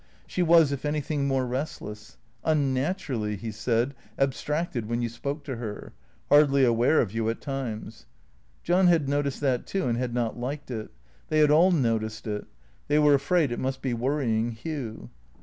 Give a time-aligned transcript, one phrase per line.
[0.25, 5.57] She was if anything more restless; unnaturally (he said) ab stracted when you spoke to
[5.57, 5.93] her;
[6.27, 8.07] hardly aware of you at times.
[8.63, 10.89] John had noticed that, too, and had not liked it.
[11.27, 12.47] They had all noticed it.
[12.87, 15.11] They were afraid it must be worrying Hugh.